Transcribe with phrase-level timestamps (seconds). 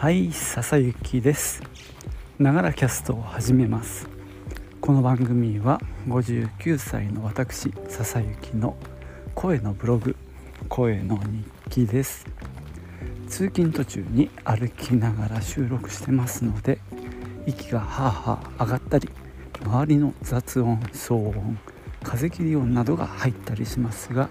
[0.00, 1.60] はい笹雪です。
[2.38, 4.08] ながらキャストを始めます。
[4.80, 8.76] この番組は59歳の私笹雪の
[9.34, 10.14] 声のブログ
[10.68, 12.26] 声の日記です。
[13.26, 16.78] 通勤途中に歩きながら収録してますので
[17.44, 19.08] 息がハーハー上がったり
[19.64, 21.58] 周りの雑音騒音
[22.04, 24.28] 風切り音などが入ったりしますが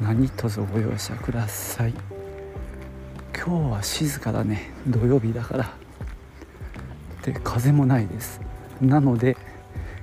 [0.00, 2.11] 何卒ご容赦ください。
[3.44, 4.70] 今日は静かだね。
[4.86, 5.74] 土曜日だから。
[7.24, 8.40] で風もないです。
[8.80, 9.36] なので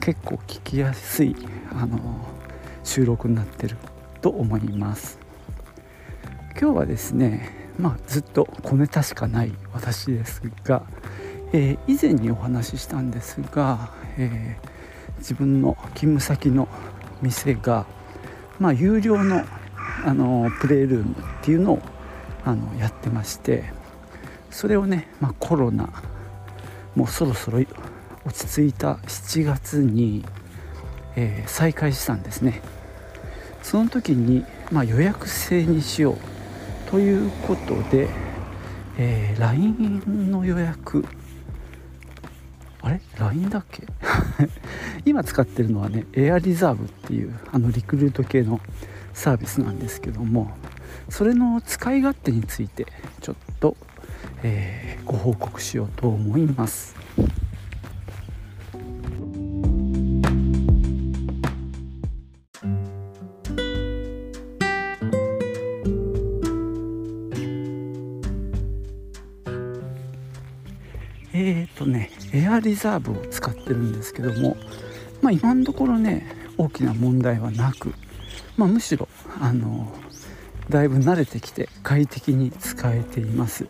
[0.00, 1.36] 結構聞きやすい
[1.72, 2.00] あの
[2.82, 3.76] 収録になってる
[4.20, 5.20] と思います。
[6.60, 10.82] 今日はですねまあずっと小ネタしかない私ですが、
[11.52, 16.66] えー、以前にお話ししたんですが、えー、自分の勤務先の
[17.22, 17.86] 店が、
[18.58, 19.44] まあ、有料の
[20.04, 21.82] あのプレイルームっていうのを
[22.44, 23.64] あのやってまして
[24.50, 25.90] それをね、まあ、コロナ
[26.94, 27.60] もうそろそろ
[28.24, 30.24] 落ち着いた7月に、
[31.16, 32.60] えー、再開したんですね。
[33.62, 38.08] その時に、まあ、予約制にしようということで、
[38.98, 41.04] えー、LINE の予約
[42.82, 43.84] あれ？LINE だっけ？
[45.04, 48.60] 今使ってるのはねエアリザーブっていうあのリクルート系の
[49.12, 50.50] サービスなんですけども
[51.10, 52.86] それの使い勝手について
[53.20, 53.76] ちょっと、
[54.42, 56.96] えー、ご報告しようと思います。
[71.32, 74.56] えーとね、エアリザーブを使ってるんですけども、
[75.22, 76.26] まあ、今のところね
[76.58, 77.94] 大きな問題はなく
[78.60, 79.08] まあ、むしろ
[79.40, 79.90] あの
[80.70, 83.66] だいぶ慣れてきて快適に使えています、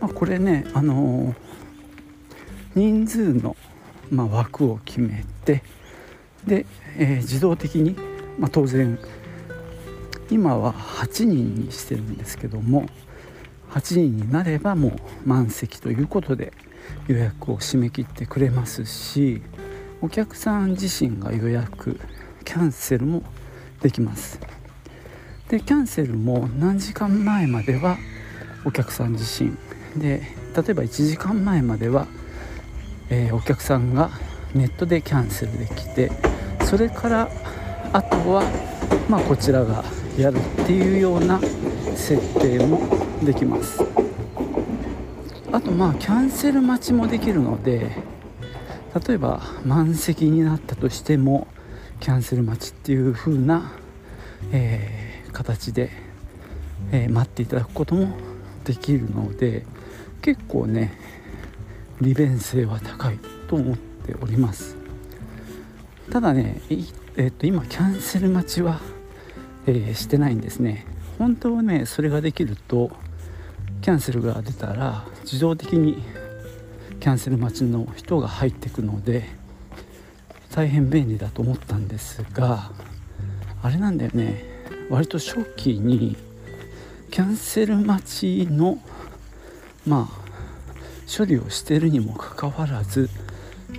[0.00, 1.34] まあ、これねあの
[2.76, 3.56] 人数の、
[4.08, 5.64] まあ、枠を決めて
[6.46, 6.64] で、
[6.96, 7.96] えー、自動的に、
[8.38, 8.98] まあ、当然
[10.30, 12.86] 今は8人にしてるんですけども
[13.70, 14.92] 8人になればもう
[15.28, 16.52] 満席ということで
[17.08, 19.42] 予約を締め切ってくれますし
[20.00, 21.98] お客さん自身が予約
[22.44, 23.24] キャンセルも
[23.80, 24.38] できます。
[25.54, 27.96] でキャンセルも何時間前までは
[28.64, 29.52] お客さん自身。
[29.96, 30.20] で
[30.56, 32.08] 例えば1時間前までは、
[33.08, 34.10] えー、お客さんが
[34.52, 36.10] ネットでキャンセルできて
[36.64, 37.30] それから
[37.92, 38.42] あとは、
[39.08, 39.84] まあ、こちらが
[40.18, 41.38] やるっていうような
[41.94, 42.80] 設定も
[43.24, 43.80] できます。
[45.52, 47.92] あとまあキャンセル待ちもできるので
[49.06, 51.46] 例えば満席になったとしても
[52.00, 53.70] キャンセル待ちっていう風な、
[54.50, 55.03] えー、
[55.34, 55.90] 形で、
[56.92, 58.16] えー、待っていただくことも
[58.64, 59.66] できるので
[60.22, 60.98] 結構ね
[62.00, 63.18] 利便性は高い
[63.48, 64.76] と思っております。
[66.10, 68.80] ただね、えー、っと今キャンセル待ちは、
[69.66, 70.86] えー、してないんですね。
[71.18, 72.90] 本当はねそれができると
[73.82, 76.02] キャンセルが出たら自動的に
[77.00, 79.28] キャンセル待ちの人が入ってくので
[80.54, 82.70] 大変便利だと思ったんですが
[83.62, 84.53] あれなんだよね。
[84.90, 86.16] 割と初期に
[87.10, 88.78] キャンセル待ちの
[89.86, 90.24] まあ
[91.16, 93.08] 処理をしてるにもかかわらず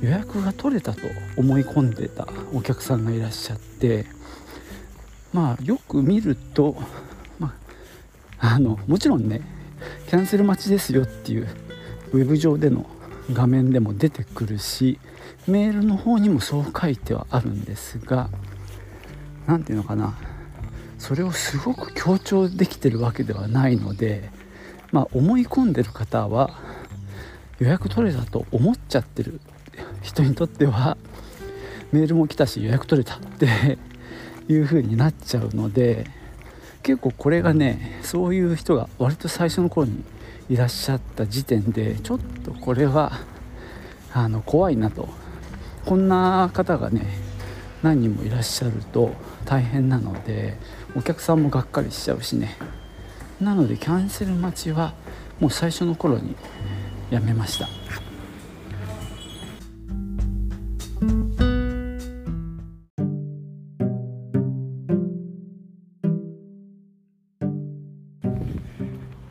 [0.00, 1.00] 予約が取れたと
[1.36, 4.06] 思い込んでたお客さんがいらっしゃって
[5.32, 6.76] まあよく見ると、
[7.38, 7.54] ま
[8.38, 9.40] あ、あのもちろんね
[10.08, 11.48] キャンセル待ちですよっていう
[12.12, 12.86] ウェブ上での
[13.32, 14.98] 画面でも出てくるし
[15.46, 18.28] メールの方にもそう書いてはあるんですが
[19.46, 20.14] 何て言うのかな
[21.04, 24.30] それをすごく強調できてるわけではないので
[24.90, 26.58] まあ思い込んでる方は
[27.58, 29.38] 予約取れたと思っちゃってる
[30.00, 30.96] 人にとっては
[31.92, 33.76] メールも来たし予約取れたって
[34.48, 36.06] いう風になっちゃうので
[36.82, 40.02] 結構これがねそういう人が割と最初の頃に
[40.48, 43.12] いらっしゃった時点でちょっとこれは
[44.14, 45.06] あの怖いなと。
[45.84, 47.02] こんな方がね
[47.82, 49.12] 何人もいらっしゃると
[49.44, 50.56] 大変なので
[50.96, 52.56] お客さんもがっかりしちゃうしね。
[53.40, 54.94] なのでキャンセル待ちは
[55.40, 56.36] もう最初の頃に
[57.10, 57.68] やめました。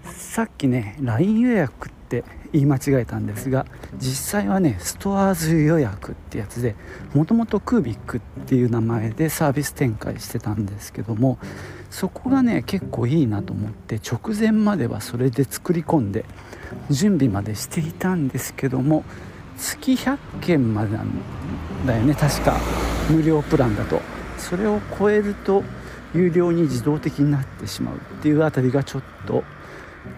[0.05, 3.65] さっきね LINE 予約ってって言い間違えたんですが
[3.97, 6.75] 実際はねストアーズ予約ってやつで
[7.13, 11.39] もともとクービックっていう名前でサービス展開してたんですけども
[11.89, 16.25] そこがね結構いいなと思って直前まではそれで作り込んで
[16.89, 19.03] 準備までしていたんですけども
[19.57, 21.11] 月100件までなん
[21.85, 22.57] だよね確か
[23.09, 24.01] 無料プランだと。
[24.37, 25.63] それを超えると
[26.13, 29.43] 有料に自動的になってしまうっていうあたりがちょっと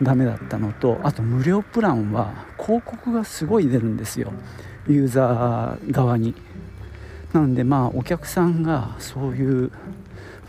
[0.01, 4.31] ダメだったのとあと無料プランは広告がすごい出るんですよ。
[4.87, 6.35] ユーザー側に。
[7.33, 9.71] なのでまあお客さんがそういう、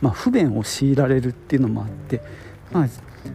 [0.01, 2.23] まあ、不便を強いられるっていうのもあって
[2.71, 2.87] まあ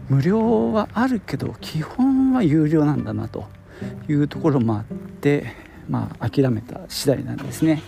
[0.09, 3.45] 無料はあるけど基本は有料なんだなと
[4.07, 4.83] いうところもあっ
[5.19, 5.53] て
[5.89, 7.81] まあ諦めた次第なんですね。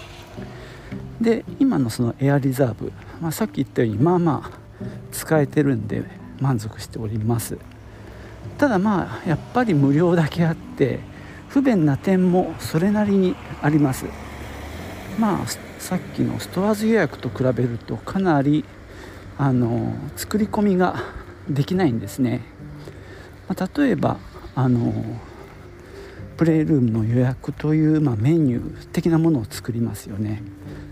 [1.22, 4.58] で今のそのエアリザーブ、まあ、さっき言ったようにまあまあ
[5.12, 6.04] 使えてるんで
[6.42, 7.58] 満足しております。
[8.58, 11.00] ただまあやっぱり無料だけあって
[11.50, 14.06] 不便な点もそれなりにあります。
[15.20, 15.48] まあ
[15.80, 18.64] さっきのストアーズ予約と比べるとかなり
[19.38, 20.96] あの作り込みが
[21.50, 22.42] できないんですね、
[23.50, 24.18] まあ、例えば
[24.56, 24.94] あの
[26.38, 30.42] プレイルームの予約という、まあ、メニュー的なものを作りますよね。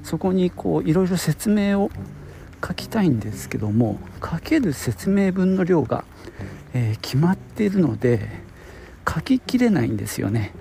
[0.03, 1.89] そこにこういろいろ説明を
[2.65, 6.03] 書きたいんですけども書ける説明文の量が
[6.73, 8.29] えー、決まっているので
[9.07, 10.53] 書ききれないんですよね。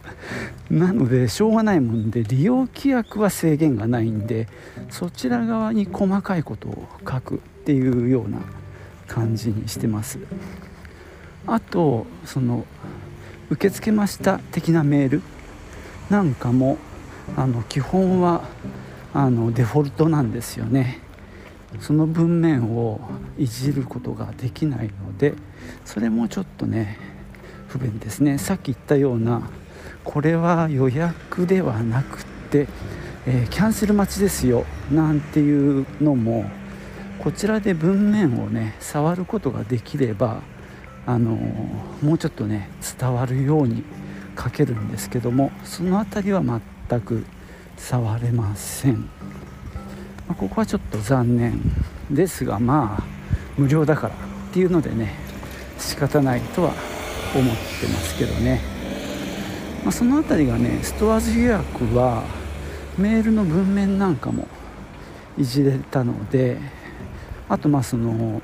[0.70, 4.48] なのでしょうがないもんで利用規約は制限がないんで
[4.90, 8.38] そちら側に細かいことを書くっていうような
[9.06, 10.18] 感じにしてます。
[11.46, 12.66] あとその
[13.50, 15.22] 受け付けました的なメール
[16.10, 16.78] なんかも
[17.36, 18.42] あの基本は
[19.14, 21.05] あのデフォルトなんですよね。
[21.80, 23.00] その文面を
[23.38, 25.34] いじることができないので
[25.84, 26.98] それもちょっとね
[27.68, 29.48] 不便ですねさっき言ったような
[30.04, 32.68] これは予約ではなくて、
[33.26, 36.48] えー、キャンセル待ちですよなんていうのも
[37.18, 40.42] こちらで文面をね触ることができれば
[41.06, 42.68] あのー、もうちょっとね
[42.98, 43.84] 伝わるように
[44.38, 47.24] 書けるんですけどもその辺りは全く
[47.76, 49.08] 触れません。
[50.26, 51.60] まあ、ここはちょっと残念
[52.10, 53.04] ですがまあ
[53.56, 54.18] 無料だからっ
[54.52, 55.14] ていうのでね
[55.78, 56.72] 仕方ないとは
[57.34, 58.60] 思ってますけどね、
[59.82, 62.24] まあ、その辺りがねストアーズ予約は
[62.98, 64.48] メールの文面なんかも
[65.38, 66.58] いじれたので
[67.48, 68.40] あとまあその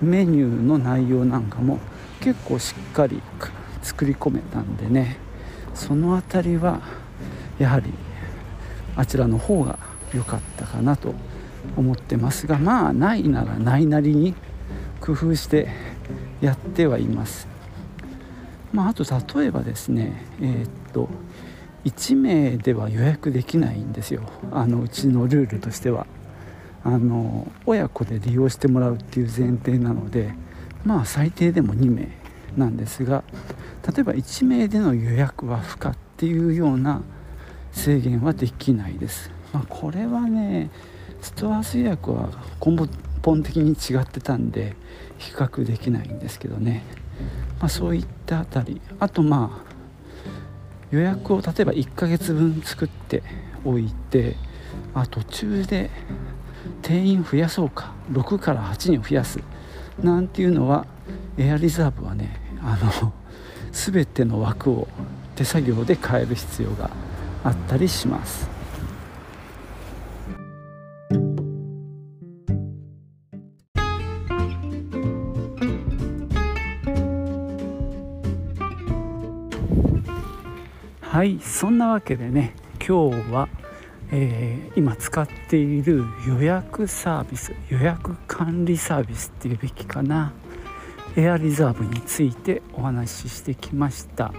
[0.00, 1.78] メニューの内容なんかも
[2.20, 3.20] 結構しっかり
[3.82, 5.18] 作り込めたんでね
[5.74, 6.80] その辺りは
[7.58, 7.92] やはり
[8.96, 9.78] あちらの方が
[10.14, 11.14] 良かったかなと
[11.76, 14.34] 思ってますがまあないならないなりに
[15.00, 15.68] 工夫して
[16.40, 17.48] やってはいます。
[18.72, 19.04] まあ、あと
[19.38, 21.08] 例えばですねえー、っと
[21.84, 24.22] 1名では予約できないんですよ。
[24.52, 26.06] あのうちのルールとしては。
[26.86, 30.34] あの親子で利用してもらうっていう前提なので
[30.84, 32.08] まあ最低でも2名
[32.58, 33.24] なんですが
[33.90, 37.00] 例えば1名での予約は不可っていうような
[37.72, 39.30] 制限はできないです。
[39.54, 40.68] まあ、これはね
[41.22, 42.28] ストアス予約は
[42.60, 42.76] 根
[43.22, 44.74] 本的に違ってたんで
[45.16, 46.84] 比較できないんですけどね、
[47.60, 48.82] まあ、そういったあたり。
[48.98, 49.74] あとまあ
[50.90, 53.22] 予約を例えば1ヶ月分作って
[53.64, 54.36] おいて、
[54.92, 55.90] まあ、途中で
[56.82, 57.94] 定員増やそうか。
[58.10, 59.38] 6から8人増やす。
[60.02, 60.86] なんていうのは
[61.38, 63.12] エアリザーブはねあの
[63.72, 64.88] 全ての枠を
[65.36, 66.90] 手作業で変える必要が
[67.44, 68.53] あったりします。
[81.14, 83.48] はいそんなわけでね今日は、
[84.10, 90.32] えー、今使っている予約サービス予約管理サービスっていうべきかな
[91.14, 94.34] エアリザーブについてお話ししてきました、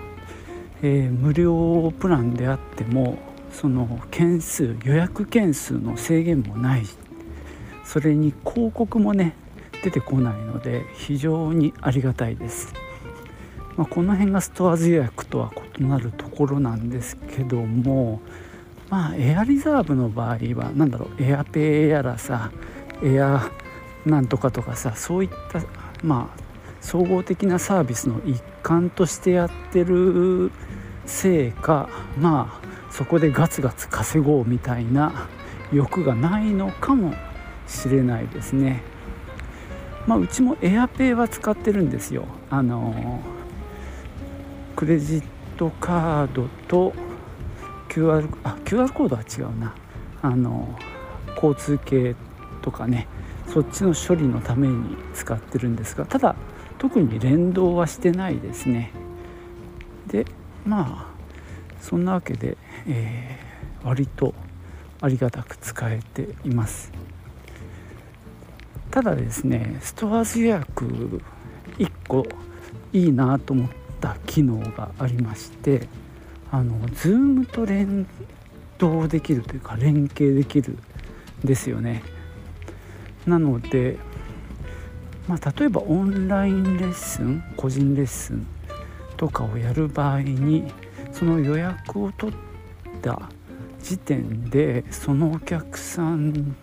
[0.81, 3.19] えー、無料プランであっても
[3.53, 6.83] その件数予約件数の制限もない
[7.85, 9.33] それに広告もね
[9.81, 12.73] 出てこないので非常にありがたいです。
[13.77, 18.21] まあ、この辺がストアーズ予約とは異なるところなんですけども
[18.89, 22.51] まあエアリザーブの場合は何だろうエアペイやらさ
[23.03, 23.49] エア
[24.05, 25.61] なんとかとかさそういった
[26.03, 26.45] まあ
[26.79, 30.51] 総合的なサービスの一環としてやってる
[31.05, 31.89] せいか
[32.19, 35.27] まあそこでガツガツ稼ごうみたいな
[35.73, 37.13] 欲がないのかも
[37.67, 38.83] しれないですね。
[40.07, 42.25] まあ、うちもエアペイは使ってるんですよ。
[42.49, 43.19] あの
[44.75, 45.23] クレジッ
[45.57, 46.93] トカードと
[47.89, 49.73] QR, あ QR コードは違うな。
[50.21, 50.77] あの
[51.35, 52.15] 交通系
[52.61, 53.07] とかね
[53.47, 56.35] そっちの処理のために使ってるんですがただ
[56.79, 58.91] 特に連動はしてないですね。
[60.07, 60.25] で
[60.65, 61.15] まあ
[61.79, 64.33] そんなわけで、えー、割と
[64.99, 66.91] ありがたく使えています。
[68.89, 71.21] ただですねストアーズ予約
[71.77, 72.25] 1個
[72.93, 75.87] いいなと思ってた機能がありまして
[76.51, 78.05] あの Zoom と連
[78.77, 80.77] 動できるというか連携できる
[81.43, 82.03] んですよね。
[83.25, 83.97] なので、
[85.27, 88.45] まあ、例えばオンラインレッスン個人レッスン
[89.17, 90.71] とかをやる場合に
[91.11, 92.35] その予約を取っ
[93.01, 93.29] た
[93.81, 96.55] 時点でそのお客さん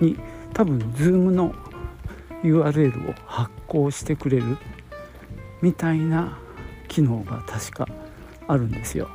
[0.00, 0.16] に
[0.54, 1.52] 多分 Zoom の
[2.44, 4.56] URL を発行してくれる
[5.60, 6.38] みたいな
[6.88, 7.86] 機能が確か
[8.46, 9.08] あるんですよ。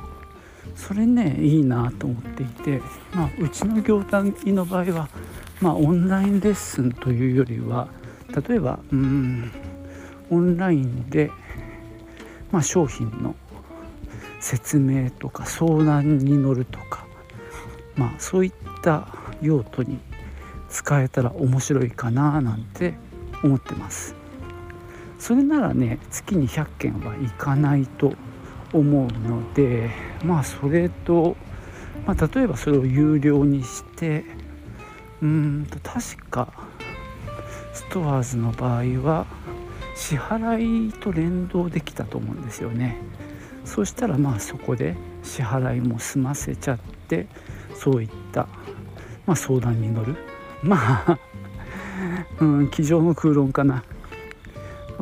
[0.74, 2.80] それねいいなと思っていて、
[3.14, 5.08] まあ、うちの業態の場合は、
[5.60, 7.88] まあ、オンラインレッスンというよりは
[8.48, 9.52] 例えばうん
[10.30, 11.30] オンラインで、
[12.50, 13.36] まあ、商品の
[14.40, 17.06] 説明とか相談に乗るとか、
[17.96, 18.52] まあ、そういっ
[18.82, 19.08] た
[19.42, 19.98] 用途に
[20.70, 22.94] 使えたら面白いかななんて
[23.42, 24.14] 思ってます。
[25.24, 28.12] それならね月に100件はいかないと
[28.74, 29.88] 思うので
[30.22, 31.34] まあそれと、
[32.06, 34.22] まあ、例えばそれを有料にして
[35.22, 36.52] うんと確か
[37.72, 39.24] ストアーズの場合は
[39.96, 42.98] 支払いと連動できたと思うんですよね。
[43.64, 46.78] そしたらまあそこで支払いも済ませちゃっ
[47.08, 47.28] て
[47.74, 48.46] そういった、
[49.24, 50.16] まあ、相談に乗る。
[50.62, 51.18] まあ
[52.44, 53.84] うん机上の空論かな。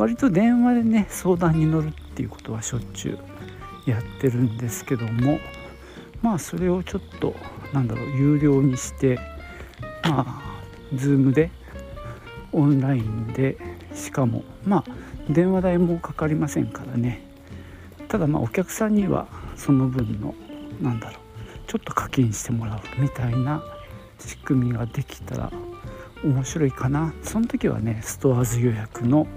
[0.02, 3.18] 割と電話でね相談に乗るっていうことはしょっちゅ
[3.87, 5.38] うやってるんですけども
[6.23, 7.37] まあそれをちょっと
[7.73, 9.21] なんだろう有料にして
[10.02, 10.42] まあ
[10.92, 11.52] Zoom で
[12.50, 13.56] オンラインで
[13.94, 14.85] しかもまあ
[15.32, 17.23] 電話代もかかりませんからね。
[18.09, 20.35] ただまあお客さんにはその分の
[20.80, 23.62] なんだろうちょっと課金してもらうみたいな
[24.18, 25.52] 仕組みができたら
[26.25, 27.14] 面白いかな。
[27.23, 29.28] その時はねストアーズ予約の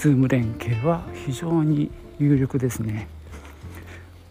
[0.00, 3.06] Zoom 連携は非常に有力ですね。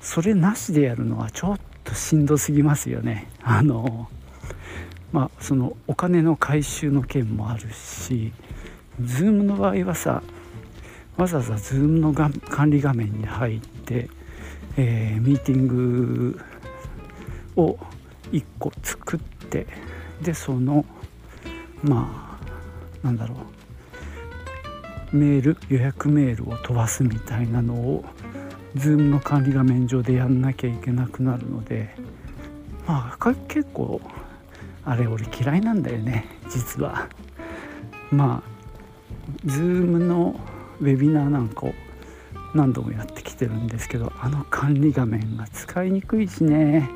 [0.01, 4.09] それなしでやるのはちょっとしんどすぎますよねあの
[5.11, 8.31] まあそのお金の回収の件もあるし
[9.01, 10.23] Zoom の場合はさ
[11.17, 14.09] わざわざ Zoom のが管理画面に入って、
[14.77, 16.39] えー、ミーティング
[17.55, 17.77] を
[18.31, 19.67] 1個作って
[20.21, 20.85] でその
[21.83, 22.39] ま
[23.03, 23.58] あなんだろう
[25.11, 28.05] メール予約メールを飛ばすみたいなのを
[28.75, 31.95] Zoom の管理画面上でやんなきゃいけなくなるので
[32.85, 34.01] まあ結構
[34.85, 37.07] あれ俺嫌いなんだよね実は。
[38.11, 40.39] まあ Zoom の
[40.79, 41.73] ウェビナーなんかを
[42.55, 46.89] 何度もやってきてるんですけどあの管理画面が使いにくいしね。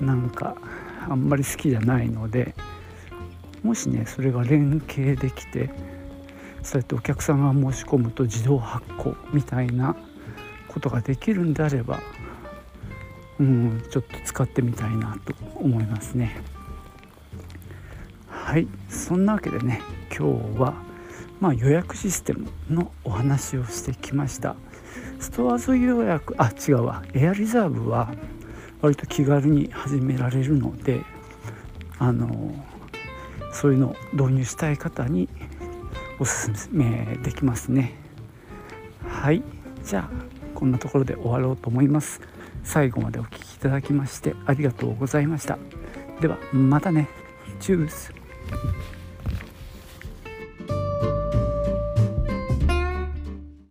[0.00, 0.56] なんか
[1.08, 2.54] あんまり好きじゃないので
[3.62, 5.70] もしねそれが連携できて
[6.62, 9.96] そうやってお客さんが申し込むと自動発行みたいな
[10.68, 12.00] ことができるんであれば
[13.38, 16.42] うんちょっと使ってみたいなと思いますね。
[18.28, 18.66] はい。
[18.88, 19.80] そんなわけでね
[20.14, 20.90] 今日は
[21.40, 24.56] まあ、予約システムのお話をしてきました。
[25.20, 27.02] ストアーズ予約あ違うわ。
[27.14, 28.12] エアリザーブは
[28.82, 31.00] 割と気軽に始められるので
[31.98, 32.54] あの
[33.52, 35.28] そういうのを導入したい方に
[36.20, 37.94] おすすめできますね。
[39.08, 39.42] はい。
[39.82, 40.10] じゃあ
[40.54, 42.20] こんなところで終わろうと思います。
[42.62, 45.58] 最後までお聴きいただきましてありがとうございました。
[46.20, 47.08] ではまたね。
[47.58, 48.12] チュース。